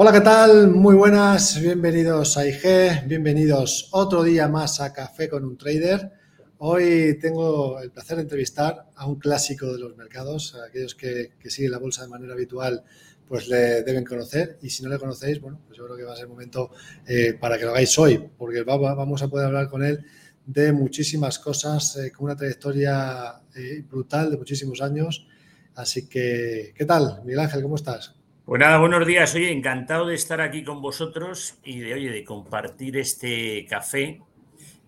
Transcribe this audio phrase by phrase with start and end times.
[0.00, 0.68] Hola, ¿qué tal?
[0.70, 6.12] Muy buenas, bienvenidos a IG, bienvenidos otro día más a Café con un Trader.
[6.58, 11.32] Hoy tengo el placer de entrevistar a un clásico de los mercados, a aquellos que,
[11.46, 12.84] siguen la bolsa de manera habitual
[13.26, 16.12] pues le deben conocer y si no le conocéis, bueno, pues yo creo que va
[16.12, 16.70] a ser el momento
[17.04, 20.04] eh, para que lo hagáis hoy, porque vamos a poder hablar con él
[20.46, 25.26] de muchísimas cosas, eh, con una trayectoria eh, brutal de muchísimos años.
[25.74, 27.62] Así que, ¿qué tal, Miguel Ángel?
[27.62, 28.14] ¿Cómo estás?
[28.48, 29.34] Pues nada, buenos días.
[29.34, 34.22] Oye, encantado de estar aquí con vosotros y de, oye, de compartir este café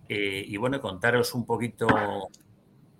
[0.09, 1.87] eh, y bueno, contaros un poquito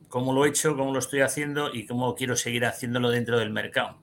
[0.08, 3.50] cómo lo he hecho, cómo lo estoy haciendo y cómo quiero seguir haciéndolo dentro del
[3.50, 3.98] mercado.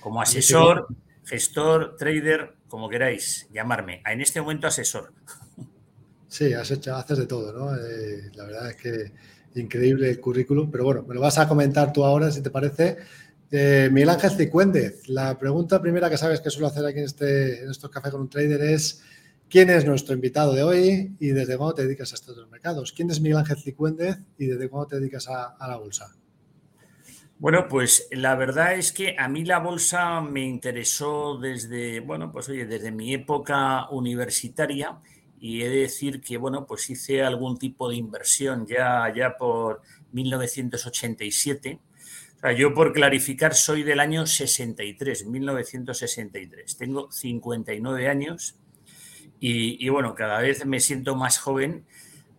[0.00, 0.86] Como asesor,
[1.24, 4.02] gestor, trader, como queráis llamarme.
[4.04, 5.14] En este momento asesor.
[6.28, 7.74] Sí, has hecho, haces de todo, ¿no?
[7.74, 9.12] Eh, la verdad es que
[9.54, 12.98] increíble el currículum, pero bueno, me lo vas a comentar tú ahora, si te parece.
[13.50, 14.50] Eh, Miguel Ángel
[15.06, 18.20] la pregunta primera que sabes que suelo hacer aquí en, este, en estos cafés con
[18.20, 19.02] un trader es
[19.48, 22.92] ¿quién es nuestro invitado de hoy y desde cuándo te dedicas a estos dos mercados?
[22.92, 26.14] ¿Quién es Miguel Ángel Cicuéndez y desde cuándo te dedicas a, a la bolsa?
[27.38, 32.48] Bueno, pues la verdad es que a mí la bolsa me interesó desde, bueno, pues
[32.50, 34.98] oye, desde mi época universitaria
[35.40, 39.80] y he de decir que, bueno, pues hice algún tipo de inversión ya, ya por
[40.12, 41.78] 1987
[42.56, 46.76] yo por clarificar soy del año 63, 1963.
[46.76, 48.56] Tengo 59 años
[49.40, 51.84] y, bueno, cada vez me siento más joven,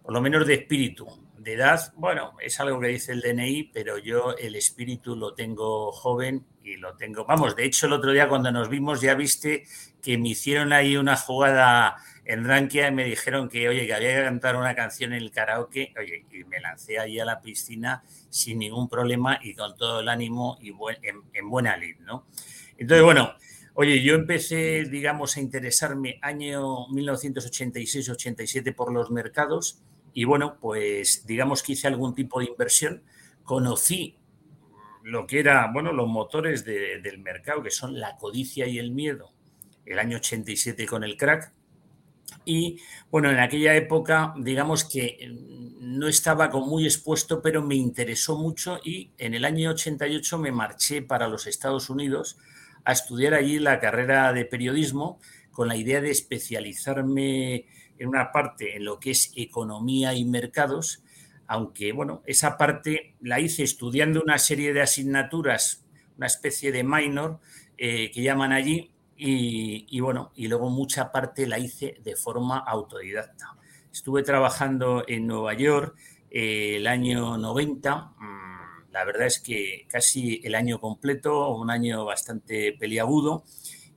[0.04, 1.08] por lo menos de espíritu.
[1.38, 5.92] De edad, bueno, es algo que dice el DNI, pero yo el espíritu lo tengo
[5.92, 7.26] joven y lo tengo.
[7.26, 9.64] Vamos, de hecho, el otro día cuando nos vimos ya viste
[10.02, 11.96] que me hicieron ahí una jugada
[12.30, 15.96] en Rankia me dijeron que, oye, que había que cantar una canción en el karaoke,
[16.00, 20.10] oye, y me lancé ahí a la piscina sin ningún problema y con todo el
[20.10, 22.28] ánimo y en, buena lid, ¿no?
[22.78, 23.34] Entonces, bueno,
[23.74, 29.82] oye, yo empecé, digamos, a interesarme año 1986-87 por los mercados
[30.14, 33.02] y, bueno, pues digamos que hice algún tipo de inversión,
[33.44, 34.20] conocí
[35.02, 39.34] lo que era, bueno, los motores del mercado, que son la codicia y el miedo,
[39.84, 41.58] el año 87 con el crack,
[42.50, 42.80] y
[43.12, 45.32] bueno, en aquella época, digamos que
[45.80, 50.52] no estaba como muy expuesto, pero me interesó mucho y en el año 88 me
[50.52, 52.40] marché para los Estados Unidos
[52.86, 55.20] a estudiar allí la carrera de periodismo
[55.52, 57.68] con la idea de especializarme
[58.00, 61.04] en una parte en lo que es economía y mercados,
[61.46, 65.86] aunque bueno, esa parte la hice estudiando una serie de asignaturas,
[66.18, 67.40] una especie de minor
[67.78, 68.90] eh, que llaman allí,
[69.22, 73.58] y, bueno, y luego mucha parte la hice de forma autodidacta.
[73.92, 75.96] Estuve trabajando en Nueva York
[76.32, 82.06] eh, el año 90, mm, la verdad es que casi el año completo, un año
[82.06, 83.44] bastante peliagudo,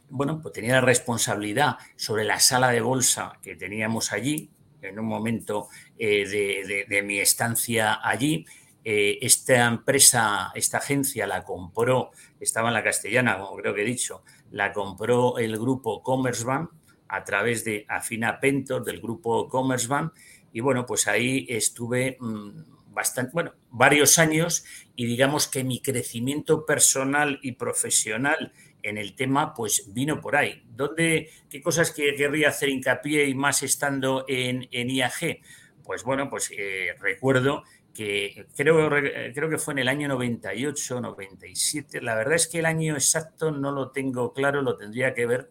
[0.09, 4.49] bueno, pues tenía la responsabilidad sobre la sala de bolsa que teníamos allí,
[4.83, 5.69] en un momento
[5.99, 8.45] eh, de, mi estancia allí.
[8.83, 13.85] Eh, esta empresa, esta agencia la compró, estaba en la castellana, como creo que he
[13.85, 16.71] dicho, la compró el grupo Commerzbank
[17.09, 20.15] a través de Afina Pentor del grupo Commerzbank
[20.53, 24.65] y bueno, pues ahí estuve mm, bastante, bueno, varios años
[24.97, 28.53] y digamos que mi crecimiento personal y profesional
[28.83, 30.63] en el tema, pues vino por ahí.
[30.69, 35.41] ¿Dónde, ¿Qué cosas que querría hacer hincapié y más estando en, en IAG?
[35.85, 37.65] Pues bueno, pues eh, recuerdo
[37.95, 42.01] que creo, creo que fue en el año 98, 97.
[42.01, 45.51] La verdad es que el año exacto no lo tengo claro, lo tendría que ver.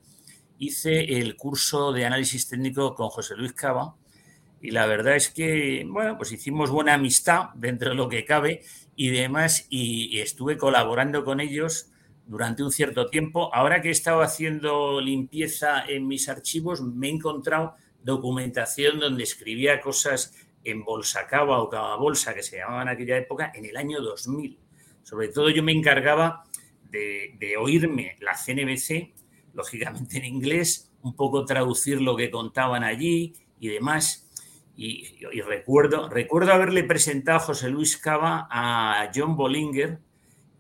[0.57, 3.95] Hice el curso de análisis técnico con José Luis Cava
[4.62, 8.62] y la verdad es que, bueno, pues hicimos buena amistad dentro de lo que cabe
[8.95, 11.92] y demás y estuve colaborando con ellos
[12.29, 13.53] durante un cierto tiempo.
[13.53, 17.73] Ahora que he estado haciendo limpieza en mis archivos, me he encontrado
[18.03, 23.17] documentación donde escribía cosas en Bolsa Cava o Cava Bolsa, que se llamaban en aquella
[23.17, 24.59] época, en el año 2000.
[25.01, 26.43] Sobre todo yo me encargaba
[26.91, 29.11] de, oírme la CNBC,
[29.55, 34.29] lógicamente en inglés, un poco traducir lo que contaban allí y demás.
[34.75, 39.99] Y, recuerdo, recuerdo haberle presentado a José Luis Cava a John Bollinger,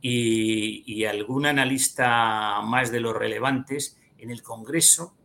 [0.01, 5.15] y, algún analista más de los relevantes en el Congreso.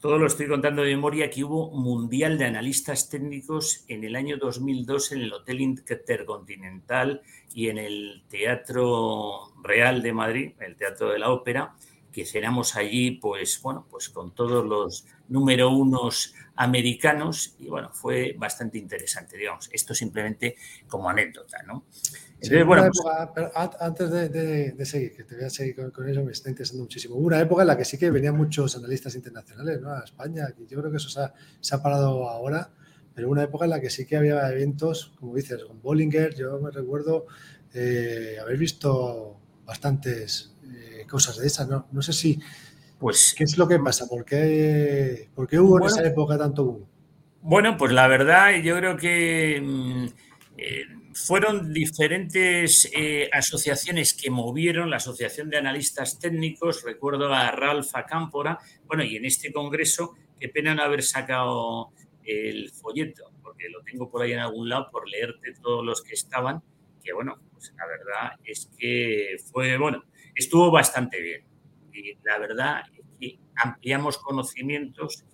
[0.00, 4.36] Todo lo estoy contando de memoria que hubo Mundial de Analistas Técnicos en el año
[4.36, 7.22] 2002 en el Hotel Intercontinental
[7.52, 11.74] y en el Teatro Real de Madrid, el Teatro de la Ópera,
[12.18, 18.34] que cenamos allí, pues bueno, pues con todos los número unos americanos y bueno, fue
[18.36, 19.70] bastante interesante, digamos.
[19.72, 20.56] Esto simplemente
[20.88, 21.84] como anécdota, ¿no?
[22.66, 26.82] bueno, pues antes de, seguir, que te voy a seguir con, eso, me está interesando
[26.82, 27.14] muchísimo.
[27.14, 29.92] Hubo una época en la que sí que venían muchos analistas internacionales ¿no?
[29.92, 31.08] a España, y yo creo que eso
[31.60, 32.70] se ha, parado ahora,
[33.14, 36.58] pero una época en la que sí que había eventos, como dices, con Bollinger, yo
[36.58, 37.26] me recuerdo
[37.72, 41.86] eh, haber visto bastantes eh, cosas de esas, ¿no?
[41.92, 42.38] No sé si...
[42.98, 44.08] Pues, ¿Qué es lo que pasa?
[44.08, 46.86] ¿Por qué, por qué hubo en esa época tanto boom?
[47.42, 49.60] Bueno, pues la verdad, yo creo que...
[49.62, 50.06] Mm,
[50.56, 50.84] eh,
[51.18, 58.58] fueron diferentes eh, asociaciones que movieron, la Asociación de Analistas Técnicos, recuerdo a Ralph Acámpora,
[58.86, 61.90] bueno, y en este congreso, qué pena no haber sacado
[62.24, 66.14] el folleto, porque lo tengo por ahí en algún lado por leerte todos los que
[66.14, 66.62] estaban,
[67.02, 70.04] que bueno, pues la verdad es que fue, bueno,
[70.38, 71.44] estuvo bastante bien.
[71.92, 72.82] Y la verdad
[73.20, 75.24] que ampliamos conocimientos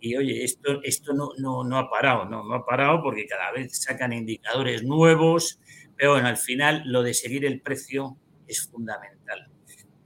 [0.00, 3.52] y oye, esto, esto no, no, no, ha parado, no, no ha parado porque cada
[3.52, 5.58] vez sacan indicadores nuevos,
[5.96, 9.50] pero bueno, al final lo de seguir el precio es fundamental.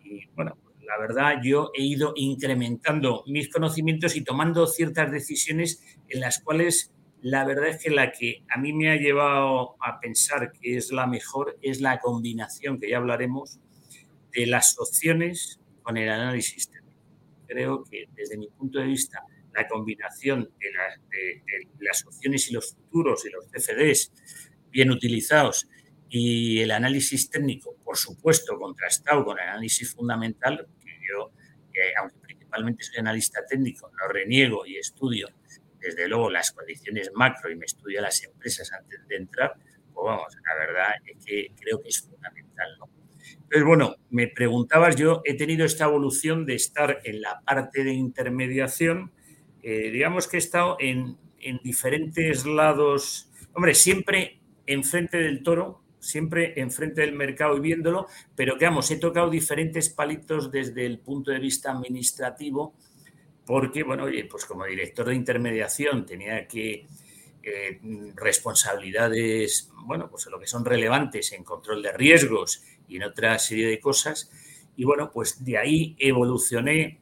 [0.04, 0.56] Y bueno,
[0.86, 6.92] la verdad yo he ido incrementando mis conocimientos y tomando ciertas decisiones en las cuales
[7.20, 10.92] la verdad es que la que a mí me ha llevado a pensar que es
[10.92, 13.58] la mejor es la combinación, que ya hablaremos,
[14.38, 17.02] de las opciones con el análisis técnico.
[17.46, 19.20] Creo que desde mi punto de vista
[19.52, 21.42] la combinación de,
[21.80, 24.12] las opciones y los futuros y los CFDs
[24.70, 25.66] bien utilizados
[26.08, 31.32] y el análisis técnico, por supuesto, contrastado con el análisis fundamental, que yo,
[32.00, 35.28] aunque principalmente soy analista técnico, no reniego y estudio
[35.80, 39.54] desde luego las condiciones macro y me estudio las empresas antes de entrar,
[39.92, 42.68] pues vamos, la verdad es que creo que es fundamental.
[42.78, 42.98] ¿no?
[43.34, 47.94] Entonces, bueno, me preguntabas, yo he tenido esta evolución de estar en la parte de
[47.94, 49.10] intermediación,
[49.62, 51.16] eh, digamos que he estado en,
[51.62, 58.66] diferentes lados, hombre, siempre enfrente del toro, siempre enfrente del mercado y viéndolo, pero que
[58.66, 62.74] vamos, he tocado diferentes palitos desde el punto de vista administrativo,
[63.46, 66.86] porque, bueno, oye, pues como director de intermediación tenía que
[67.42, 67.80] eh,
[68.14, 73.68] responsabilidades, bueno, pues lo que son relevantes en control de riesgos y en otra serie
[73.68, 74.30] de cosas,
[74.76, 77.00] y bueno, pues de ahí evolucioné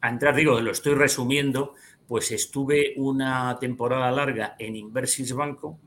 [0.00, 1.74] a entrar, digo, lo estoy resumiendo,
[2.06, 5.78] pues estuve una temporada larga en Inversis Banco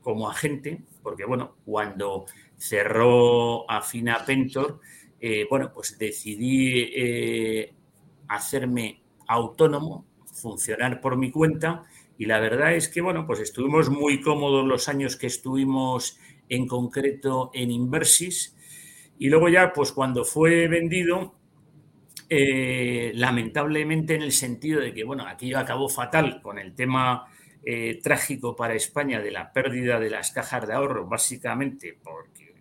[0.00, 2.26] como agente, porque bueno, cuando
[2.56, 4.80] cerró Afina Pentor,
[5.20, 7.72] eh, bueno, pues decidí eh,
[8.28, 11.84] hacerme autónomo, funcionar por mi cuenta
[12.18, 16.66] y la verdad es que, bueno, pues estuvimos muy cómodos los años que estuvimos en
[16.66, 18.53] concreto en Inversis
[19.18, 21.34] y luego ya, pues cuando fue vendido,
[22.28, 27.26] eh, lamentablemente en el sentido de que, bueno, aquello acabó fatal con el tema
[27.64, 32.54] eh, trágico para España de la pérdida de las cajas de ahorro, básicamente porque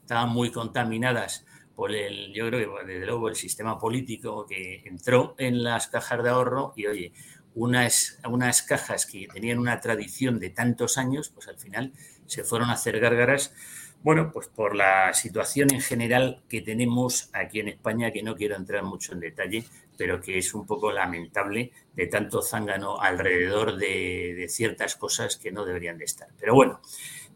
[0.00, 5.34] estaban muy contaminadas por el, yo creo que desde luego el sistema político que entró
[5.38, 6.74] en las cajas de ahorro.
[6.76, 7.12] Y oye,
[7.54, 11.92] unas, unas cajas que tenían una tradición de tantos años, pues al final
[12.26, 13.54] se fueron a hacer gárgaras
[14.02, 18.56] bueno, pues por la situación en general que tenemos aquí en España, que no quiero
[18.56, 19.64] entrar mucho en detalle,
[19.98, 25.66] pero que es un poco lamentable de tanto zángano alrededor de, ciertas cosas que no
[25.66, 26.28] deberían de estar.
[26.38, 26.80] Pero bueno,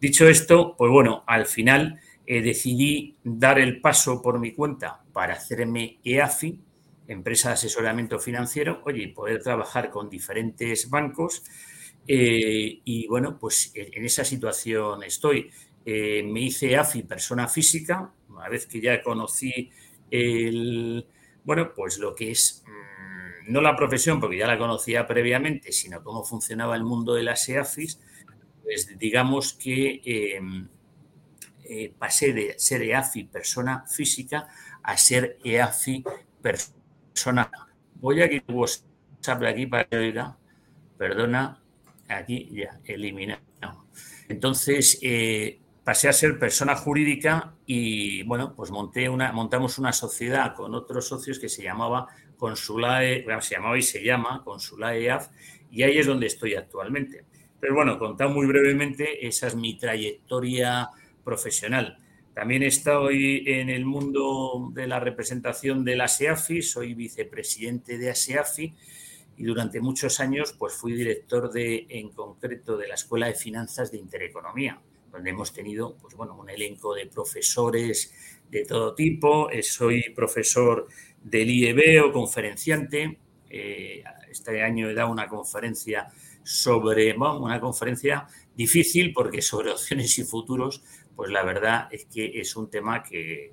[0.01, 5.35] dicho esto, pues bueno, al final eh, decidí dar el paso por mi cuenta para
[5.35, 6.59] hacerme EAFI,
[7.09, 11.43] empresa de asesoramiento financiero, oye, poder trabajar con diferentes bancos.
[12.07, 15.51] Eh, y bueno, pues en esa situación estoy.
[15.87, 19.71] Eh, me hice AFI persona física, una vez que ya conocí
[20.11, 21.07] el,
[21.45, 26.03] bueno, pues lo que es, mm, no la profesión, porque ya la conocía previamente, sino
[26.03, 28.01] cómo funcionaba el mundo de las EAFIs,
[28.63, 30.69] pues digamos que em,
[31.65, 34.49] eh, pasé de ser EAFI persona física
[34.83, 36.05] a ser EAFI
[36.43, 37.51] persona.
[37.97, 40.15] Voy a quitar WhatsApp aquí para que
[40.99, 41.63] perdona,
[42.09, 43.43] aquí ya, eliminado.
[44.29, 50.55] Entonces, eh, pasé a ser persona jurídica y bueno, pues monté una, montamos una sociedad
[50.55, 55.29] con otros socios que se llamaba Consulae, se llamaba y se llama Consulae AF,
[55.71, 57.25] y ahí es donde estoy actualmente.
[57.61, 60.89] Pero bueno, contado muy brevemente, esa es mi trayectoria
[61.23, 61.99] profesional.
[62.35, 68.75] También estoy en el mundo de la representación de la SEAFI, soy vicepresidente de ASEAFI
[69.37, 73.93] y durante muchos años pues fui director de, en concreto de la Escuela de Finanzas
[73.93, 74.81] de Intereconomía,
[75.15, 78.13] donde hemos tenido pues, bueno, un elenco de profesores
[78.51, 79.49] de todo tipo.
[79.49, 80.89] Eh, soy profesor
[81.23, 83.19] del IEB o conferenciante.
[83.49, 86.09] Eh, este año he dado una conferencia
[86.43, 90.83] sobre, bueno, una conferencia difícil porque sobre opciones y futuros,
[91.15, 93.53] pues la verdad es que es un tema que,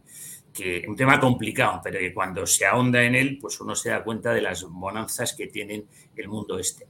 [0.52, 4.04] que, un tema complicado, pero que cuando se ahonda en él, pues uno se da
[4.04, 6.88] cuenta de las bonanzas que tienen el mundo este.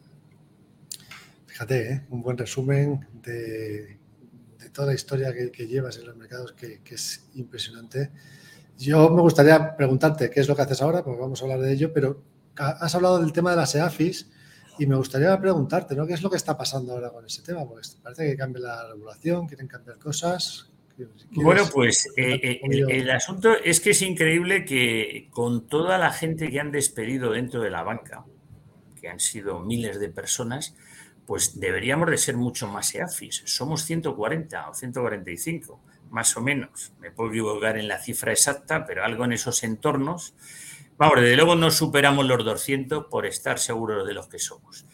[1.45, 2.01] Fíjate, ¿eh?
[2.09, 4.00] un buen resumen de,
[4.71, 8.11] toda la historia que, que llevas en los mercados, que, que, es impresionante.
[8.77, 11.73] Yo me gustaría preguntarte qué es lo que haces ahora, porque vamos a hablar de
[11.73, 12.21] ello, pero
[12.55, 14.29] has hablado del tema de las EAFIS
[14.79, 16.07] y me gustaría preguntarte, ¿no?
[16.07, 17.65] ¿Qué es lo que está pasando ahora con ese tema?
[17.67, 20.67] Porque parece que cambia la regulación, quieren cambiar cosas.
[21.31, 26.11] Bueno, pues eh, eh, el, el, asunto es que es increíble que con toda la
[26.11, 28.25] gente que han despedido dentro de la banca,
[28.99, 30.75] que han sido miles de personas,
[31.25, 33.43] pues deberíamos de ser mucho más EAFIS.
[33.45, 36.93] Somos 140 o 145, más o menos.
[36.99, 40.35] Me puedo equivocar en la cifra exacta, pero algo en esos entornos.
[40.97, 44.85] Vamos, desde luego no superamos los 200 por estar seguros de los que somos.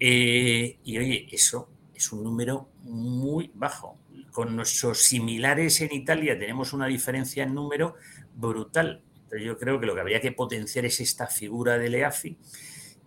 [0.00, 3.98] Eh, y oye, eso es un número muy bajo
[4.34, 7.94] con nuestros similares en Italia tenemos una diferencia en número
[8.34, 9.00] brutal.
[9.14, 12.36] Entonces yo creo que lo que habría que potenciar es esta figura del EAFI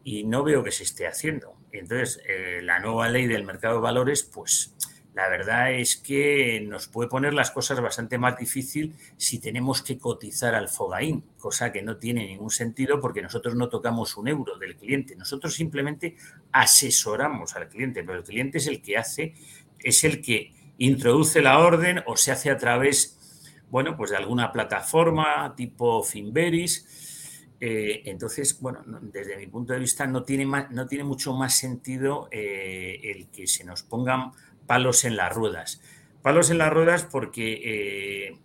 [0.06, 1.57] y no veo que se esté haciendo.
[1.72, 4.74] Entonces, eh, la nueva ley del mercado de valores, pues
[5.18, 9.98] la verdad es que nos puede poner las cosas bastante más difícil si tenemos que
[9.98, 14.60] cotizar al Fogaín, cosa que no tiene ningún sentido porque nosotros no tocamos un euro
[14.60, 16.18] del cliente, nosotros simplemente
[16.52, 19.34] asesoramos al cliente, pero el cliente es el que hace,
[19.80, 23.18] es el que introduce la orden o se hace a través,
[23.72, 27.17] bueno, pues de alguna plataforma tipo Finveris.
[27.60, 31.58] Eh, entonces, bueno, desde mi punto de vista no tiene, más, no tiene mucho más
[31.58, 34.32] sentido eh, el que se nos pongan
[34.68, 35.82] palos en las ruedas.
[36.22, 38.38] Palos en las ruedas porque, eh,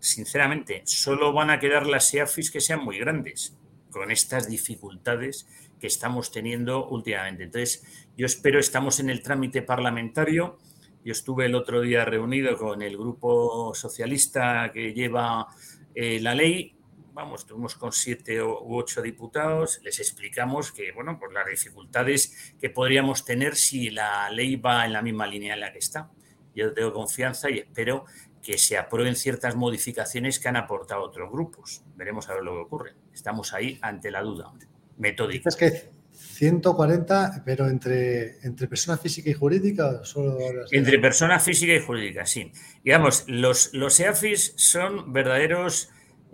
[0.00, 3.56] sinceramente, solo van a quedar las SEAFIS que sean muy grandes
[3.90, 5.46] con estas dificultades
[5.78, 7.44] que estamos teniendo últimamente.
[7.44, 7.84] Entonces,
[8.16, 10.58] yo espero, estamos en el trámite parlamentario,
[11.04, 15.46] yo estuve el otro día reunido con el grupo socialista que lleva
[15.94, 16.75] la ley.
[17.16, 22.68] Vamos, estuvimos con siete u ocho diputados, les explicamos que, bueno, pues las dificultades que
[22.68, 26.10] podríamos tener si la ley va en la misma línea en la que está.
[26.54, 28.04] Yo tengo confianza y espero
[28.42, 31.82] que se aprueben ciertas modificaciones que han aportado otros grupos.
[31.96, 32.94] Veremos a ver lo que ocurre.
[33.14, 34.52] Estamos ahí ante la duda
[34.98, 35.48] metódica.
[35.48, 40.36] Es que 140, pero entre, entre persona física y jurídica solo
[40.70, 42.52] Entre persona física y jurídica, sí.
[42.84, 45.88] Digamos, los, los EAFIS son verdaderos.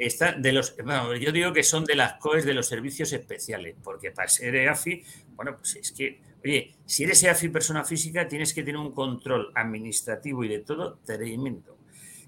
[0.06, 3.76] Están de los, bueno, yo digo que son de las COES de los servicios especiales,
[3.85, 5.04] porque para ser EAFI,
[5.37, 9.52] bueno, pues es que, oye, si eres EAFI persona física, tienes que tener un control
[9.54, 11.78] administrativo y de todo tremendo.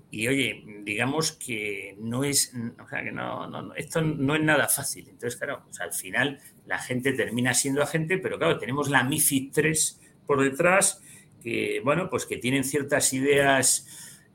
[0.09, 4.69] Y oye, digamos que no es, o sea, que no, no, esto no es nada
[4.69, 5.09] fácil.
[5.09, 9.51] Entonces, claro, pues al final la gente termina siendo agente, pero claro, tenemos la MIFID
[9.53, 11.03] 3 por detrás,
[11.43, 13.89] que, bueno, pues que tienen ciertas ideas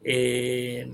[0.03, 0.91] eh,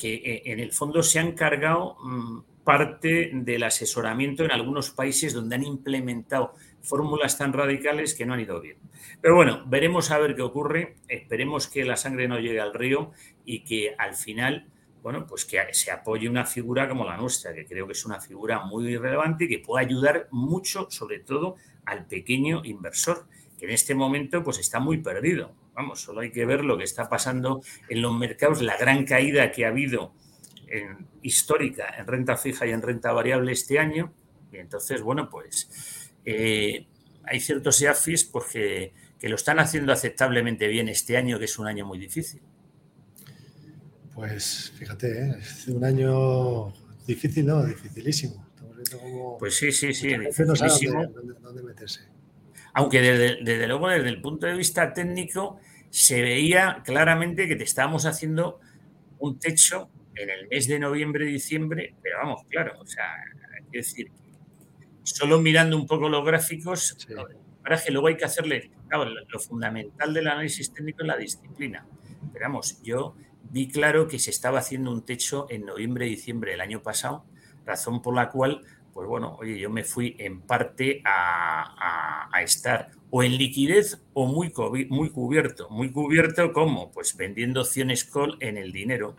[0.00, 5.34] que eh, en el fondo se han cargado mm, parte del asesoramiento en algunos países
[5.34, 8.78] donde han implementado fórmulas tan radicales que no han ido bien.
[9.20, 13.12] Pero bueno, veremos a ver qué ocurre, esperemos que la sangre no llegue al río
[13.44, 14.66] y que al final
[15.02, 18.20] bueno, pues que se apoye una figura como la nuestra, que creo que es una
[18.20, 23.26] figura muy relevante y que puede ayudar mucho, sobre todo, al pequeño inversor,
[23.58, 25.54] que en este momento pues está muy perdido.
[25.74, 29.50] Vamos, solo hay que ver lo que está pasando en los mercados, la gran caída
[29.52, 30.12] que ha habido
[30.66, 34.12] en, histórica en renta fija y en renta variable este año.
[34.52, 36.86] Y entonces, bueno, pues eh,
[37.24, 41.66] hay ciertos EAFIS porque, que lo están haciendo aceptablemente bien este año, que es un
[41.66, 42.40] año muy difícil.
[44.14, 45.36] Pues fíjate, ¿eh?
[45.40, 46.72] es un año
[47.06, 47.64] difícil, ¿no?
[47.64, 48.46] Dificilísimo.
[48.90, 51.06] Como pues sí, sí, sí, dificilísimo.
[51.42, 52.00] Dónde meterse.
[52.74, 55.58] Aunque desde, desde, luego, desde el punto de vista técnico,
[55.90, 58.60] se veía claramente que te estábamos haciendo
[59.18, 63.04] un techo en el mes de noviembre, diciembre, pero vamos, claro, o sea,
[63.54, 64.10] hay que decir,
[65.02, 67.14] solo mirando un poco los gráficos, sí.
[67.70, 71.16] es que luego hay que hacerle, claro, lo, lo fundamental del análisis técnico es la
[71.16, 71.86] disciplina.
[72.32, 73.14] Pero vamos, yo
[73.50, 77.24] vi claro que se estaba haciendo un techo en noviembre diciembre del año pasado,
[77.66, 83.22] razón por la cual, pues bueno, oye, yo me fui en parte a, estar o
[83.22, 84.52] en liquidez o muy,
[84.88, 85.68] muy cubierto.
[85.70, 86.90] Muy cubierto, ¿cómo?
[86.90, 89.16] Pues vendiendo opciones call en el dinero.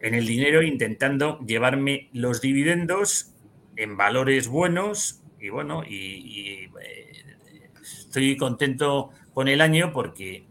[0.00, 3.32] en el dinero intentando llevarme los dividendos
[3.76, 7.24] en valores buenos y bueno, y, eh,
[7.82, 10.46] estoy contento con el año porque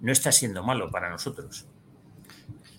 [0.00, 1.67] no está siendo malo para nosotros.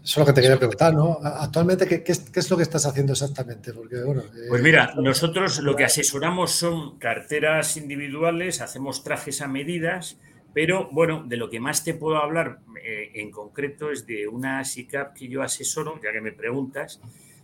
[0.09, 1.19] Eso es lo que te quería preguntar, ¿no?
[1.21, 3.73] Actualmente, ¿qué, es lo que estás haciendo exactamente?
[3.73, 10.17] Porque, bueno, pues mira, nosotros lo que asesoramos son carteras individuales, hacemos trajes a medidas,
[10.51, 14.65] pero bueno, de lo que más te puedo hablar eh, en concreto es de una
[14.65, 16.99] SICAP que yo asesoro, ya que me preguntas,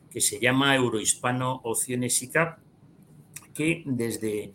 [0.09, 2.57] que se llama Eurohispano Opciones SICAP,
[3.53, 4.53] que desde,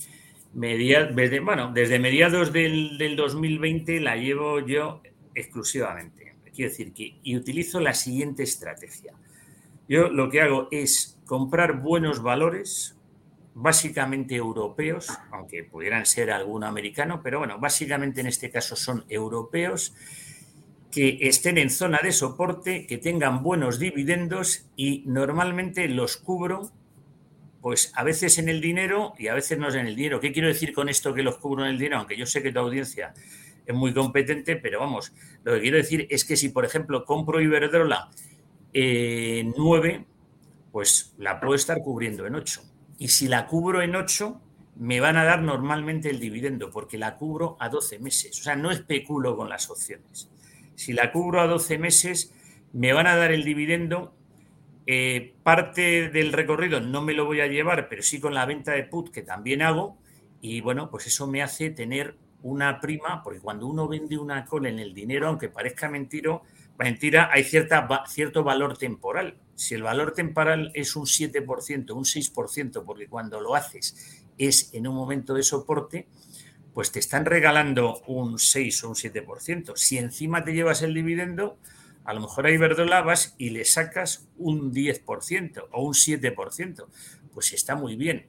[0.52, 5.00] bueno, desde mediados del, del 2020 la llevo yo
[5.32, 6.29] exclusivamente.
[6.50, 9.14] Quiero decir que y utilizo la siguiente estrategia.
[9.88, 12.96] Yo lo que hago es comprar buenos valores,
[13.54, 19.94] básicamente europeos, aunque pudieran ser algún americano, pero bueno, básicamente en este caso son europeos
[20.90, 26.70] que estén en zona de soporte, que tengan buenos dividendos y normalmente los cubro,
[27.60, 30.20] pues a veces en el dinero y a veces no en el dinero.
[30.20, 31.98] ¿Qué quiero decir con esto que los cubro en el dinero?
[31.98, 33.14] Aunque yo sé que tu audiencia
[33.66, 35.12] es muy competente, pero vamos,
[35.44, 38.10] lo que quiero decir es que si, por ejemplo, compro Iberdrola
[38.72, 40.04] en 9,
[40.72, 42.62] pues la puedo estar cubriendo en 8.
[42.98, 44.40] Y si la cubro en 8,
[44.76, 48.38] me van a dar normalmente el dividendo, porque la cubro a 12 meses.
[48.40, 50.30] O sea, no especulo con las opciones.
[50.74, 52.34] Si la cubro a 12 meses,
[52.72, 54.14] me van a dar el dividendo.
[54.86, 58.72] Eh, parte del recorrido no me lo voy a llevar, pero sí con la venta
[58.72, 59.98] de put que también hago.
[60.40, 64.66] Y bueno, pues eso me hace tener una prima, porque cuando uno vende una call
[64.66, 66.42] en el dinero, aunque parezca mentiro,
[66.78, 69.36] mentira, hay cierta, cierto valor temporal.
[69.54, 74.86] Si el valor temporal es un 7%, un 6%, porque cuando lo haces es en
[74.86, 76.06] un momento de soporte,
[76.72, 79.76] pues te están regalando un 6 o un 7%.
[79.76, 81.58] Si encima te llevas el dividendo,
[82.04, 83.04] a lo mejor a Iberdrola
[83.38, 86.86] y le sacas un 10% o un 7%.
[87.34, 88.26] Pues está muy bien.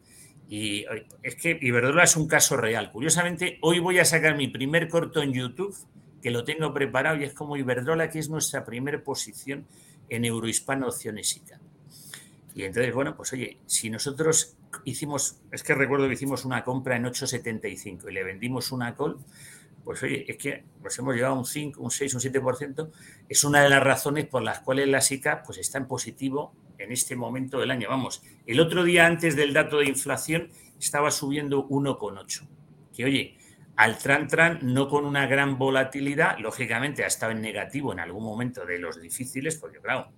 [0.52, 0.84] Y
[1.24, 2.92] es que Iberdrola es un caso real.
[2.92, 5.74] Curiosamente, hoy voy a sacar mi primer corto en YouTube,
[6.22, 9.66] que lo tengo preparado, y es como Iberdrola, que es nuestra primera posición
[10.10, 11.58] en Eurohispano Opciones ICA.
[12.54, 16.98] Y entonces, bueno, pues oye, si nosotros hicimos, es que recuerdo que hicimos una compra
[16.98, 19.20] en 8,75 y le vendimos una call,
[19.86, 22.92] pues oye, es que nos hemos llevado un 5, un 6, un 7%,
[23.30, 26.92] es una de las razones por las cuales la SICA pues, está en positivo en
[26.92, 27.90] este momento del año.
[27.90, 32.48] Vamos, el otro día antes del dato de inflación estaba subiendo 1,8.
[32.96, 33.38] Que oye,
[33.76, 38.24] al Tran Tran no con una gran volatilidad, lógicamente ha estado en negativo en algún
[38.24, 40.12] momento de los difíciles, porque claro,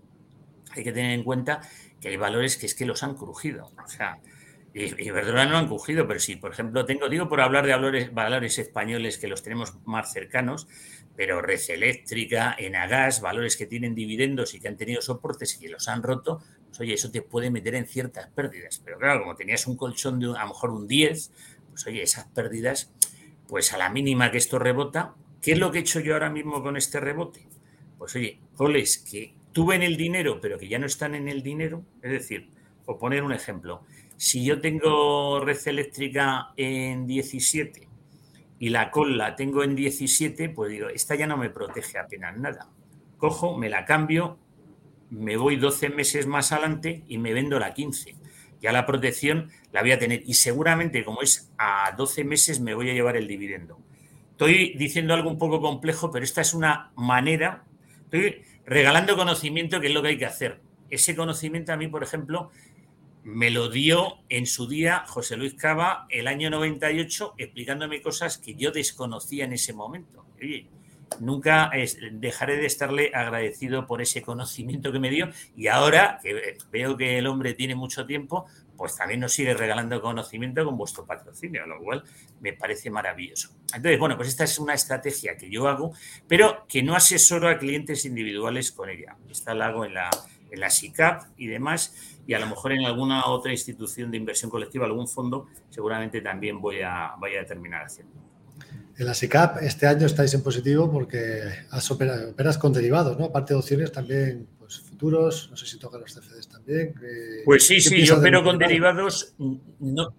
[0.72, 1.62] hay que tener en cuenta
[2.02, 3.72] que hay valores que es que los han crujido.
[3.84, 4.20] O sea,
[4.74, 8.58] y, verdad no han cogido, pero sí, por ejemplo, tengo, digo por hablar de valores,
[8.58, 10.68] españoles que los tenemos más cercanos,
[11.16, 15.70] pero Red Eléctrica, Enagas, valores que tienen dividendos y que han tenido soportes y que
[15.70, 18.82] los han roto, pues oye, eso te puede meter en ciertas pérdidas.
[18.84, 21.32] Pero claro, como tenías un colchón de a lo mejor un 10,
[21.70, 22.92] pues oye, esas pérdidas,
[23.48, 26.32] pues a la mínima que esto rebota, ¿qué es lo que he hecho yo ahora
[26.32, 27.48] mismo con este rebote?
[28.00, 31.44] Pues oye, coles que tuve en el dinero, pero que ya no están en el
[31.44, 32.50] dinero, es decir,
[32.86, 33.84] por poner un ejemplo,
[34.18, 37.88] si yo tengo red eléctrica en 17
[38.60, 42.70] y la cola tengo en 17, pues digo, esta ya no me protege apenas nada.
[43.18, 44.38] Cojo, me la cambio,
[45.10, 48.16] me voy 12 meses más adelante y me vendo la 15.
[48.62, 52.74] Ya la protección la voy a tener y seguramente como es a 12 meses me
[52.74, 53.78] voy a llevar el dividendo.
[54.32, 57.66] Estoy diciendo algo un poco complejo, pero esta es una manera,
[58.06, 60.62] estoy regalando conocimiento que es lo que hay que hacer.
[60.90, 62.52] Ese conocimiento a mí, por ejemplo,
[63.24, 68.56] me lo dio en su día José Luis Cava el año 98 explicándome cosas que
[68.56, 70.26] yo desconocía en ese momento.
[71.20, 71.72] nunca
[72.14, 77.18] dejaré de estarle agradecido por ese conocimiento que me dio y ahora que veo que
[77.18, 81.80] el hombre tiene mucho tiempo, pues también nos sigue regalando conocimiento con vuestro patrocinio, lo
[81.80, 82.04] cual
[82.42, 83.52] me parece maravilloso.
[83.74, 85.94] Entonces, bueno, pues esta es una estrategia que yo hago,
[86.28, 89.16] pero que no asesoro a clientes individuales con ella.
[89.30, 90.10] Esta la hago en la,
[90.54, 91.94] en la SICAP y demás
[92.26, 96.62] y a lo mejor en alguna otra institución de inversión colectiva, algún fondo, seguramente también
[96.62, 98.14] voy a, vaya a terminar haciendo.
[98.98, 103.26] En la SICAP este año estáis en positivo porque has operas con derivados, ¿no?
[103.26, 106.94] Aparte de opciones también, pues futuros, no sé si tocan los CFDs también.
[107.44, 109.34] Pues sí, sí, yo opero con derivados,
[109.80, 110.16] no,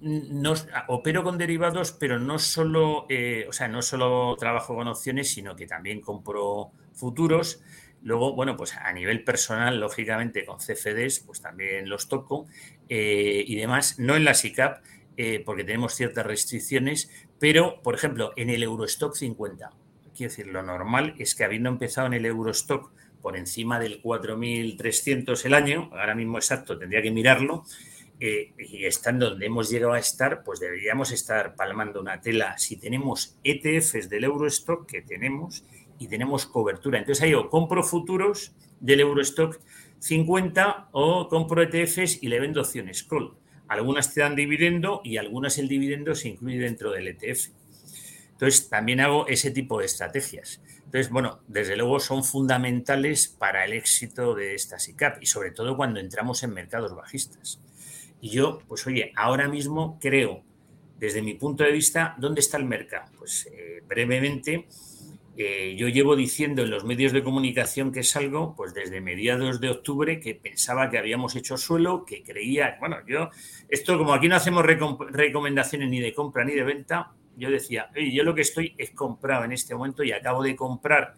[0.00, 0.54] no,
[0.88, 5.54] opero con derivados, pero no solo, eh, o sea, no solo trabajo con opciones, sino
[5.54, 7.60] que también compro futuros.
[8.02, 12.46] Luego, bueno, pues a nivel personal, lógicamente con CFDs, pues también los toco
[12.88, 14.82] eh, y demás, no en la SICAP,
[15.16, 19.70] eh, porque tenemos ciertas restricciones, pero, por ejemplo, en el Eurostock 50.
[20.16, 25.44] Quiero decir, lo normal es que habiendo empezado en el Eurostock por encima del 4.300
[25.44, 27.64] el año, ahora mismo exacto, tendría que mirarlo,
[28.18, 32.58] eh, y estando donde hemos llegado a estar, pues deberíamos estar palmando una tela.
[32.58, 35.64] Si tenemos ETFs del Eurostock, que tenemos,
[36.00, 36.98] y tenemos cobertura.
[36.98, 39.60] Entonces ahí o compro futuros del Eurostock
[40.00, 43.34] 50 o compro ETFs y le vendo opciones call.
[43.68, 47.50] Algunas te dan dividendo y algunas el dividendo se incluye dentro del ETF.
[48.32, 50.62] Entonces también hago ese tipo de estrategias.
[50.86, 55.76] Entonces, bueno, desde luego son fundamentales para el éxito de esta SICAP y sobre todo
[55.76, 57.60] cuando entramos en mercados bajistas.
[58.22, 60.42] Y yo, pues oye, ahora mismo creo,
[60.98, 63.12] desde mi punto de vista, ¿dónde está el mercado?
[63.18, 64.66] Pues eh, brevemente,
[65.42, 69.70] eh, yo llevo diciendo en los medios de comunicación que salgo, pues desde mediados de
[69.70, 73.30] octubre, que pensaba que habíamos hecho suelo, que creía, bueno, yo,
[73.70, 78.12] esto como aquí no hacemos recomendaciones ni de compra ni de venta, yo decía, oye,
[78.12, 81.16] yo lo que estoy es comprado en este momento y acabo de comprar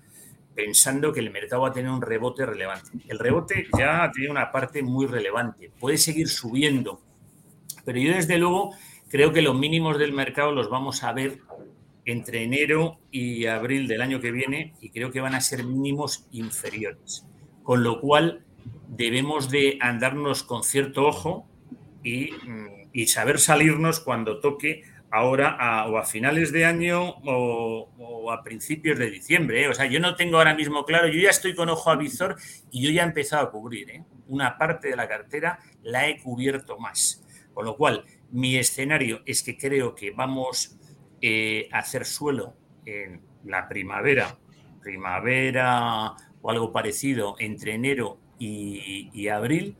[0.54, 2.90] pensando que el mercado va a tener un rebote relevante.
[3.08, 7.00] El rebote ya tiene una parte muy relevante, puede seguir subiendo,
[7.84, 8.70] pero yo desde luego
[9.08, 11.40] creo que los mínimos del mercado los vamos a ver
[12.04, 16.26] entre enero y abril del año que viene y creo que van a ser mínimos
[16.32, 17.26] inferiores,
[17.62, 18.44] con lo cual
[18.88, 21.46] debemos de andarnos con cierto ojo
[22.02, 28.98] y, mm, saber salirnos cuando toque ahora o a finales de año o, a principios
[28.98, 29.64] de diciembre.
[29.64, 29.68] ¿eh?
[29.68, 32.36] O sea, yo no tengo ahora mismo claro, yo ya estoy con ojo a visor
[32.70, 33.90] y yo ya he empezado a cubrir.
[33.90, 34.04] ¿eh?
[34.28, 37.22] Una parte de la cartera la he cubierto más.
[37.52, 40.78] Con lo cual, mi escenario es que creo que vamos
[41.22, 42.54] eh, a hacer suelo
[42.84, 44.36] en la primavera,
[44.82, 49.76] primavera o algo parecido entre enero y, abril.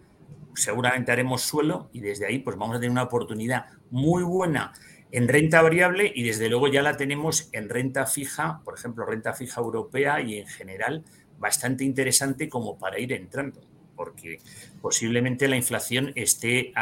[0.55, 4.73] Seguramente haremos suelo y desde ahí pues vamos a tener una oportunidad muy buena
[5.11, 9.35] en renta variable y desde luego ya la tenemos en renta fija, por ejemplo, renta
[9.35, 11.05] fija europea y en general
[11.39, 13.61] bastante interesante como para ir entrando,
[13.97, 14.39] porque
[14.81, 16.73] posiblemente la inflación esté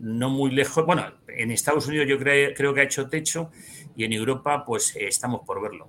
[0.00, 0.86] no muy lejos.
[0.86, 3.50] Bueno, en Estados Unidos yo creo, que ha hecho techo
[3.96, 5.88] y en Europa pues eh, estamos por verlo.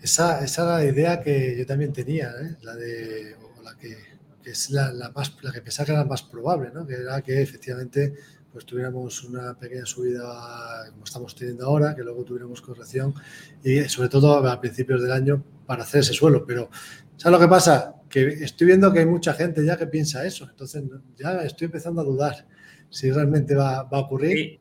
[0.00, 2.56] Esa, esa, era la idea que yo también tenía, ¿eh?
[2.62, 3.96] la de la que,
[4.44, 6.86] es la, más, la que pensaba que era la más probable, ¿no?
[6.86, 8.14] que era que efectivamente
[8.52, 13.14] pues tuviéramos una pequeña subida como estamos teniendo ahora, que luego tuviéramos corrección
[13.62, 16.44] y sobre todo a principios del año para hacer ese suelo.
[16.46, 16.70] Pero,
[17.16, 17.94] ¿sabes lo que pasa?
[18.08, 20.48] Que estoy viendo que hay mucha gente ya que piensa eso.
[20.48, 20.82] Entonces,
[21.16, 22.46] ya estoy empezando a dudar
[22.88, 24.60] si realmente va, a ocurrir.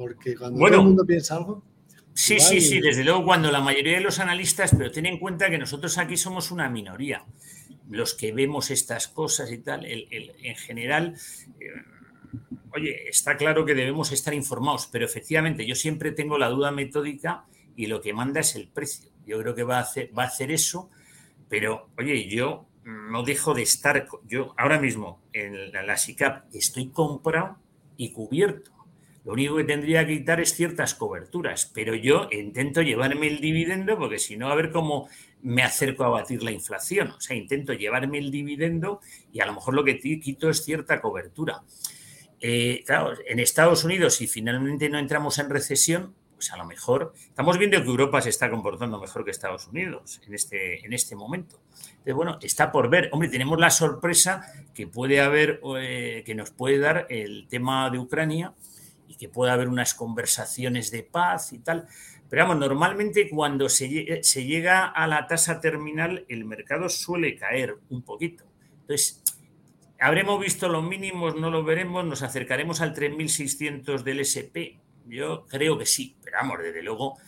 [0.00, 1.62] Porque cuando todo el mundo piensa algo.
[2.14, 5.50] Sí, sí, sí, desde luego cuando la mayoría de los analistas, pero ten en cuenta
[5.50, 7.24] que nosotros aquí somos una minoría,
[7.90, 11.16] los que vemos estas cosas y tal, en general,
[11.60, 11.66] eh,
[12.74, 17.44] oye, está claro que debemos estar informados, pero efectivamente yo siempre tengo la duda metódica
[17.76, 19.10] y lo que manda es el precio.
[19.26, 20.88] Yo creo que va a hacer, va a hacer eso,
[21.50, 27.58] pero oye, yo no dejo de estar, yo ahora mismo en la, SICAP estoy comprado
[27.98, 28.79] y cubierto.
[29.24, 33.98] Lo único que tendría que quitar es ciertas coberturas, pero yo intento llevarme el dividendo
[33.98, 35.08] porque si no, a ver cómo
[35.42, 37.10] me acerco a batir la inflación.
[37.10, 39.00] O sea, intento llevarme el dividendo
[39.32, 41.62] y a lo mejor lo que quito es cierta cobertura.
[42.40, 47.12] Eh, claro, en Estados Unidos, si finalmente no entramos en recesión, pues a lo mejor
[47.18, 51.14] estamos viendo que Europa se está comportando mejor que Estados Unidos en este, en este
[51.14, 51.60] momento.
[51.90, 53.10] Entonces, bueno, está por ver.
[53.12, 57.98] Hombre, tenemos la sorpresa que puede haber, eh, que nos puede dar el tema de
[57.98, 58.54] Ucrania
[59.20, 61.86] que puede haber unas conversaciones de paz y tal.
[62.28, 67.76] Pero vamos, normalmente cuando se, se llega a la tasa terminal, el mercado suele caer
[67.90, 68.44] un poquito.
[68.80, 69.22] Entonces,
[70.02, 71.36] ¿Habremos visto los mínimos?
[71.36, 72.06] ¿No lo veremos?
[72.06, 74.80] ¿Nos acercaremos al 3.600 del SP?
[75.04, 77.18] Yo creo que sí, pero vamos, desde luego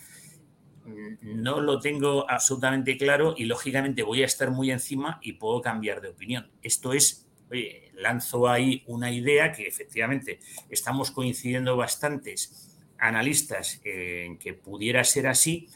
[0.87, 5.61] mm, no lo tengo absolutamente claro y lógicamente voy a estar muy encima y puedo
[5.61, 6.50] cambiar de opinión.
[6.62, 14.55] Esto es, oye, lanzo ahí una idea que efectivamente estamos coincidiendo bastantes analistas en que
[14.55, 15.69] pudiera ser así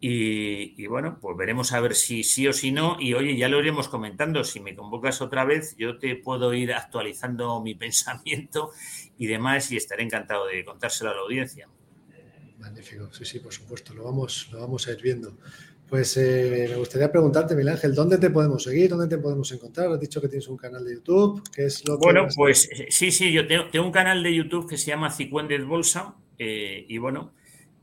[0.00, 2.98] y, bueno, pues veremos a ver si sí o si no.
[3.00, 4.44] Y oye, ya lo iremos comentando.
[4.44, 8.70] Si me convocas otra vez, yo te puedo ir actualizando mi pensamiento
[9.16, 11.68] y demás y estaré encantado de contárselo a la audiencia.
[12.58, 15.36] Magnífico, sí, sí, por supuesto, lo vamos, lo vamos a ir viendo.
[15.88, 18.90] Pues eh, me gustaría preguntarte, Miguel Ángel, ¿dónde te podemos seguir?
[18.90, 19.90] ¿Dónde te podemos encontrar?
[19.90, 21.42] Has dicho que tienes un canal de YouTube.
[21.54, 24.88] ¿Qué es lo bueno, pues sí, sí, yo tengo, un canal de YouTube que se
[24.88, 27.32] llama Cicuendes Bolsa eh, y bueno,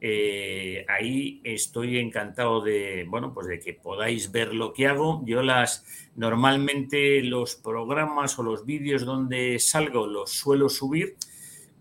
[0.02, 5.24] eh, ahí estoy encantado de, bueno, pues de que podáis ver lo que hago.
[5.26, 5.84] Yo las,
[6.16, 11.16] normalmente los programas o los vídeos donde salgo los suelo subir.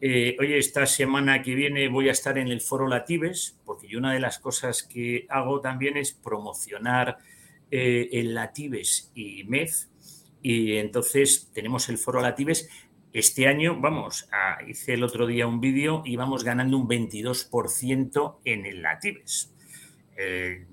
[0.06, 3.98] Eh, oye, esta semana que viene voy a estar en el foro Latives, porque yo
[3.98, 7.16] una de las cosas que hago también es promocionar
[7.70, 9.86] eh, en Latibes y MEF,
[10.42, 12.68] y entonces tenemos el foro Latibes.
[13.14, 14.28] Este año, vamos,
[14.68, 19.54] hice el otro día un vídeo y vamos ganando un 22% en el Latibes.
[20.18, 20.66] Eh,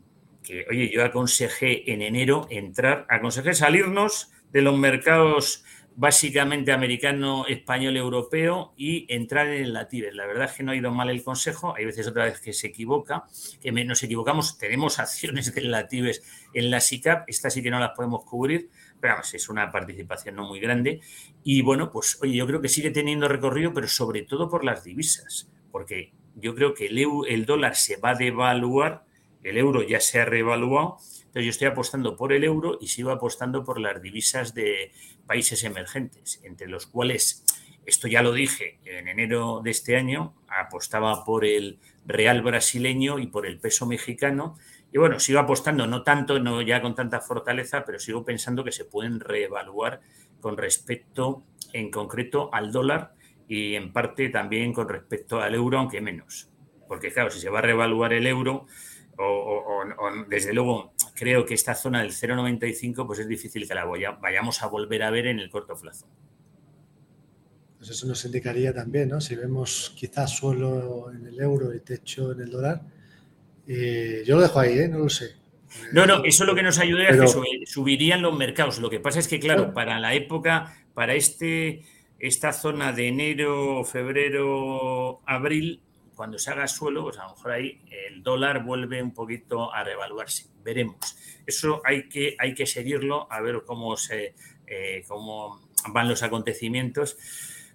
[0.43, 5.63] que, oye, yo aconsejé en enero entrar, aconsejé salirnos de los mercados
[6.01, 10.15] básicamente americano, español, europeo y entrar en el Latibes.
[10.15, 12.53] La verdad es que no ha ido mal el consejo, hay veces otra vez que
[12.53, 13.25] se equivoca,
[13.61, 16.23] que nos equivocamos, tenemos acciones del Latibes
[16.55, 20.47] en la SICAP, estas sí que no las podemos cubrir, pero es una participación no
[20.47, 21.01] muy grande.
[21.43, 24.83] Y bueno, pues oye, yo creo que sigue teniendo recorrido, pero sobre todo por las
[24.83, 29.05] divisas, porque yo creo que el, el dólar se va a devaluar,
[29.43, 30.97] el euro ya se ha revaluado,
[31.31, 34.91] entonces yo estoy apostando por el euro y sigo apostando por las divisas de
[35.31, 37.45] países emergentes, entre los cuales,
[37.85, 43.27] esto ya lo dije en enero de este año, apostaba por el real brasileño y
[43.27, 44.57] por el peso mexicano.
[44.91, 48.73] Y bueno, sigo apostando, no tanto, no ya con tanta fortaleza, pero sigo pensando que
[48.73, 50.01] se pueden reevaluar
[50.41, 53.13] con respecto, en concreto, al dólar
[53.47, 56.49] y en parte también con respecto al euro, aunque menos.
[56.89, 58.67] Porque claro, si se va a reevaluar el euro,
[59.23, 59.83] o,
[60.27, 64.67] desde luego creo que esta zona del 0,95 pues es difícil que la vayamos a
[64.67, 66.07] volver a ver en el corto plazo.
[67.77, 69.19] Pues eso nos indicaría también, ¿no?
[69.19, 72.81] Si vemos quizás suelo en el euro y techo en el dólar,
[73.67, 74.87] eh, yo lo dejo ahí, ¿eh?
[74.87, 75.35] No lo sé.
[75.91, 78.79] No, no, eso lo que nos ayudaría es que subirían los mercados.
[78.79, 81.83] Lo que pasa es que, claro, para la época, para este,
[82.19, 85.81] esta zona de enero, febrero, abril,
[86.21, 89.83] cuando se haga suelo, pues a lo mejor ahí el dólar vuelve un poquito a
[89.83, 90.45] revaluarse.
[90.63, 91.17] Veremos.
[91.47, 94.35] Eso hay que, hay que seguirlo, a ver cómo, se,
[94.67, 97.17] eh, cómo van los acontecimientos.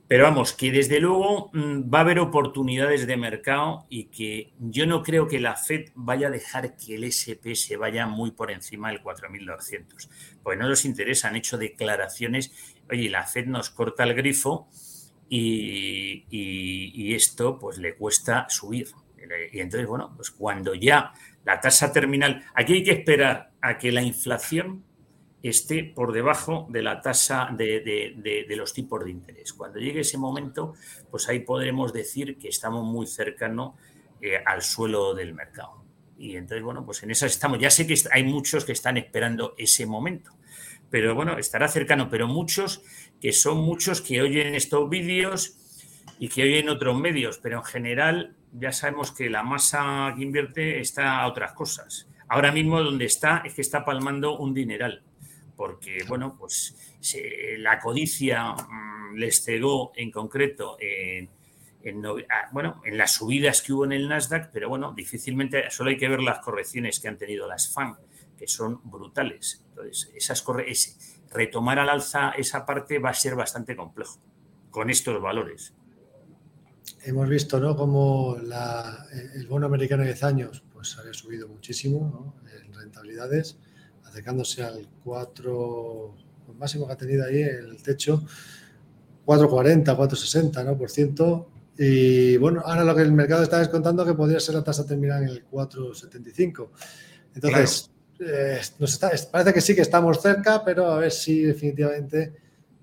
[0.07, 4.87] Pero vamos, que desde luego mm, va a haber oportunidades de mercado y que yo
[4.87, 8.53] no creo que la Fed vaya a dejar que el SP se vaya muy por
[8.53, 10.09] encima del 4.200.
[10.45, 12.53] Pues no nos interesa, han hecho declaraciones,
[12.89, 14.69] oye, la Fed nos corta el grifo
[15.29, 18.89] y, esto pues le cuesta subir.
[19.53, 21.12] Y entonces, bueno, pues cuando ya
[21.45, 24.85] la tasa terminal, aquí hay que esperar a que la inflación
[25.43, 29.53] esté por debajo de la tasa de, los tipos de interés.
[29.53, 30.75] Cuando llegue ese momento,
[31.11, 33.75] pues ahí podremos decir que estamos muy cercanos
[34.21, 35.85] eh, al suelo del mercado.
[36.19, 37.59] Y entonces, bueno, pues en esas estamos.
[37.59, 40.33] Ya sé que hay muchos que están esperando ese momento,
[40.91, 42.83] pero bueno, estará cercano, pero muchos
[43.20, 45.57] que son muchos que oyen estos vídeos
[46.18, 50.81] y que oyen otros medios, pero en general ya sabemos que la masa que invierte
[50.81, 52.09] está a otras cosas.
[52.29, 55.02] Ahora mismo donde está es que está palmando un dineral,
[55.57, 56.96] porque bueno, pues
[57.59, 61.31] la codicia mm, les cegó en concreto en,
[62.29, 65.96] ah, bueno, en las subidas que hubo en el Nasdaq, pero bueno, difícilmente, solo hay
[65.96, 67.96] que ver las correcciones que han tenido las FAN,
[68.37, 69.64] que son brutales.
[69.70, 74.18] Entonces, esas correcciones retomar al alza esa parte va a ser bastante complejo
[74.70, 75.75] con estos valores.
[77.03, 77.77] Hemos visto ¿no?
[77.77, 83.57] como el bono americano de 10 años pues, había subido muchísimo en rentabilidades,
[84.05, 86.14] acercándose al 4,
[86.49, 88.22] el máximo que ha tenido ahí el techo,
[89.25, 90.77] 4,40, 4,60 ¿no?
[90.77, 91.51] por ciento.
[91.79, 95.22] Y bueno, ahora lo que el mercado está descontando que podría ser la tasa terminal
[95.22, 96.70] en el 4,75.
[97.35, 98.61] Entonces, eh,
[99.31, 102.33] parece que sí que estamos cerca, pero a ver si definitivamente,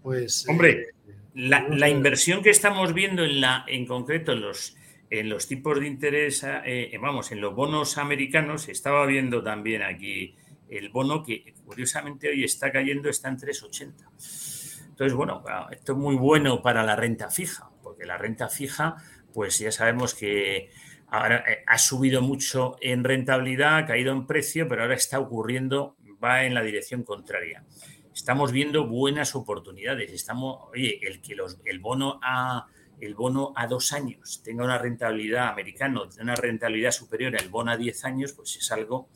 [0.02, 0.48] pues...
[0.48, 0.88] Hombre, eh,
[1.36, 4.76] la, inversión que estamos viendo en, la, en concreto en los,
[5.10, 10.36] en los tipos de interés, eh, vamos, en los bonos americanos, estaba viendo también aquí
[10.70, 14.90] el bono que curiosamente hoy está cayendo, está en 3,80.
[14.90, 18.98] Entonces, bueno, esto es muy bueno para la renta fija, porque la renta fija,
[19.34, 20.70] pues ya sabemos que
[21.14, 25.96] Ahora eh, ha subido mucho en rentabilidad, ha caído en precio, pero ahora está ocurriendo,
[26.24, 27.64] va en la dirección contraria.
[28.12, 30.12] Estamos viendo buenas oportunidades.
[30.12, 32.66] Estamos, oye, el que los, el bono a
[33.00, 37.78] el bono a dos años tenga una rentabilidad americano, una rentabilidad superior al bono a
[37.78, 39.10] diez años, pues es algo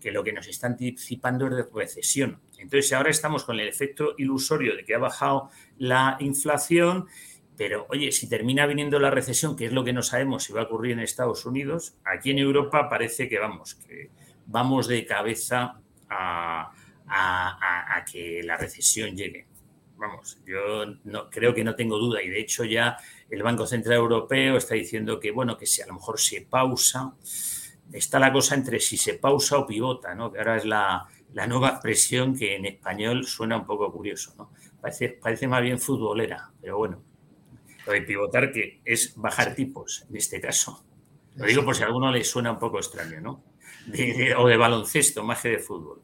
[0.00, 2.40] que lo que nos está anticipando es de recesión.
[2.56, 7.08] Entonces ahora estamos con el efecto ilusorio de que ha bajado la inflación
[7.56, 10.62] pero, oye, si termina viniendo la recesión, que es lo que no sabemos si va
[10.62, 14.10] a ocurrir en Estados Unidos, aquí en Europa parece que vamos, que
[14.46, 16.72] vamos de cabeza a,
[18.10, 19.46] que la recesión llegue.
[19.96, 22.96] Vamos, yo no, creo que no tengo duda y de hecho ya
[23.30, 27.14] el Banco Central Europeo está diciendo que, bueno, que si a lo mejor se pausa,
[27.92, 30.32] está la cosa entre si se pausa o pivota, ¿no?
[30.32, 31.06] Que ahora es la,
[31.46, 34.50] nueva expresión que en español suena un poco curioso, ¿no?
[34.80, 37.11] Parece más bien futbolera, pero bueno.
[37.86, 40.84] Lo de pivotar, que es bajar tipos en este caso.
[41.36, 43.44] Lo digo por si a alguno le suena un poco extraño, ¿no?
[44.38, 46.00] o de baloncesto más que de fútbol.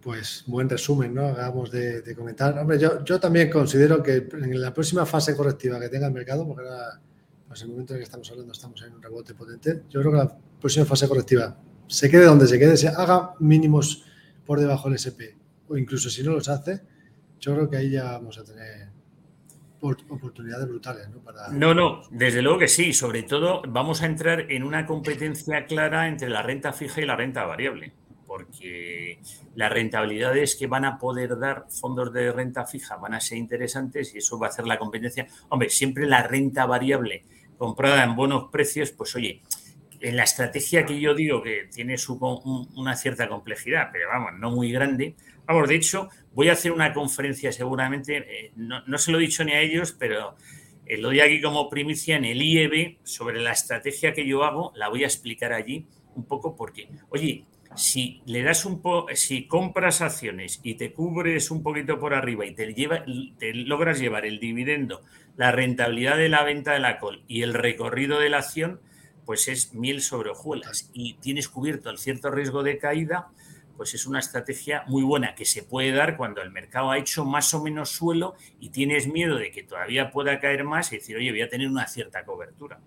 [0.00, 1.26] pues buen resumen, ¿no?
[1.26, 2.58] Hagamos de, comentar.
[2.58, 6.46] Hombre, yo, yo, también considero que en la próxima fase correctiva que tenga el mercado,
[6.46, 7.00] porque ahora,
[7.48, 10.00] pues en el momento en el que estamos hablando, estamos en un rebote potente, yo
[10.00, 14.04] creo que la próxima fase correctiva se quede donde se quede, se haga mínimos
[14.44, 15.34] por debajo del SP,
[15.68, 16.82] o incluso si no los hace,
[17.40, 18.85] yo creo que ahí ya vamos a tener
[20.08, 21.08] oportunidades brutales.
[21.08, 21.52] ¿no?
[21.52, 22.92] No, no, desde luego que sí.
[22.92, 27.16] Sobre todo vamos a entrar en una competencia clara entre la renta fija y la
[27.16, 27.92] renta variable
[28.26, 29.20] porque
[29.54, 34.14] las rentabilidades que van a poder dar fondos de renta fija van a ser interesantes
[34.14, 35.26] y eso va a hacer la competencia.
[35.48, 37.24] Hombre, siempre la renta variable
[37.56, 39.42] comprada en buenos precios, pues oye,
[40.00, 42.18] en la estrategia que yo digo que tiene su,
[42.74, 45.16] una cierta complejidad, pero vamos, no muy grande.
[45.46, 49.44] Vamos, de hecho, voy a hacer una conferencia seguramente, eh, no, se lo he dicho
[49.44, 50.36] ni a ellos, pero
[50.86, 54.72] eh, lo doy aquí como primicia en el IEB sobre la estrategia que yo hago,
[54.74, 57.44] la voy a explicar allí un poco porque, oye,
[57.76, 62.46] si le das un po si compras acciones y te cubres un poquito por arriba
[62.46, 62.72] y te,
[63.38, 65.02] te logras llevar el dividendo,
[65.36, 68.80] la rentabilidad de la venta de la col y el recorrido de la acción,
[69.26, 73.28] pues es miel sobre hojuelas y tienes cubierto el cierto riesgo de caída,
[73.76, 77.24] pues es una estrategia muy buena que se puede dar cuando el mercado ha hecho
[77.24, 81.16] más o menos suelo y tienes miedo de que todavía pueda caer más y decir,
[81.16, 82.80] oye, voy a tener una cierta cobertura.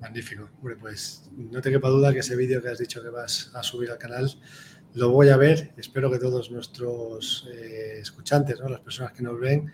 [0.00, 0.48] Magnífico.
[0.80, 3.90] pues no te quepa duda que ese vídeo que has dicho que vas a subir
[3.90, 4.30] al canal
[4.94, 5.72] lo voy a ver.
[5.76, 8.68] Espero que todos nuestros eh, escuchantes, ¿no?
[8.68, 9.70] las personas que nos ven,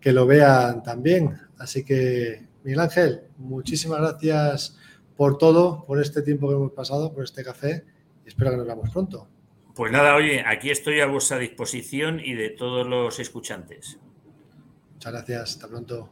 [0.00, 1.38] que lo vean también.
[1.58, 4.78] Así que, Miguel Ángel, muchísimas gracias
[5.16, 7.84] por todo, por este tiempo que hemos pasado, por este café
[8.26, 9.28] espero que nos veamos pronto.
[9.74, 13.98] Pues nada, oye, aquí estoy a vuestra disposición y de todos los escuchantes.
[14.92, 16.10] Muchas gracias, hasta pronto.